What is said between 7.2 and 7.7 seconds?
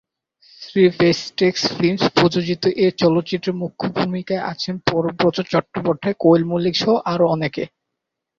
অনেকে।